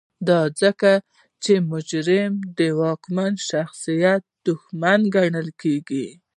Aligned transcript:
دا 0.27 0.39
ځکه 0.61 0.91
چې 1.43 1.53
مجرم 1.71 2.31
د 2.57 2.59
واکمن 2.79 3.33
شخصي 3.49 3.95
دښمن 4.45 4.99
ګڼل 5.15 5.47
کېده. 5.61 6.05